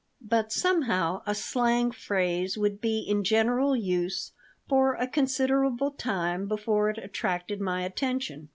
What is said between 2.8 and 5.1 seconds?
be in general use for a